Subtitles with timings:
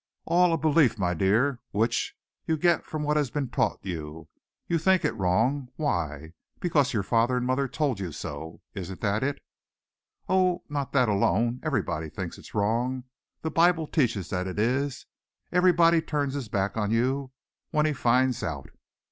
[0.25, 2.15] "All a belief, my dear, which
[2.47, 4.29] you get from what has been taught you.
[4.67, 5.67] You think it wrong.
[5.75, 6.33] Why?
[6.59, 8.61] Because your father and mother told you so.
[8.73, 9.37] Isn't that it?"
[10.27, 11.59] "Oh, not that alone.
[11.61, 13.03] Everybody thinks it's wrong.
[13.43, 15.05] The Bible teaches that it is.
[15.51, 17.29] Everybody turns his back on you
[17.69, 18.71] when he finds out."